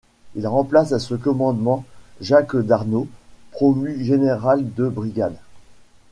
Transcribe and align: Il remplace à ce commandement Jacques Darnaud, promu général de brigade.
Il 0.33 0.47
remplace 0.47 0.93
à 0.93 0.99
ce 0.99 1.13
commandement 1.13 1.85
Jacques 2.21 2.55
Darnaud, 2.55 3.07
promu 3.51 4.03
général 4.03 4.73
de 4.73 4.87
brigade. 4.89 5.37